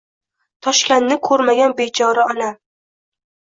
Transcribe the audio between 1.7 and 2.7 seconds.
bechora onam